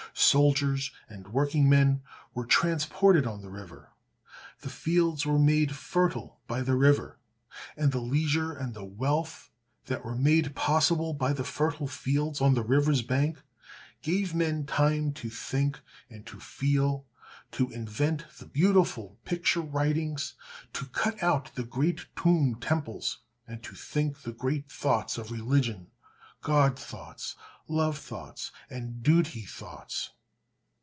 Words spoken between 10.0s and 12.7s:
were made possible by the fertile fields on the